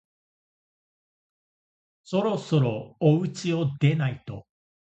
[2.05, 4.47] そろそろおうちを出ないと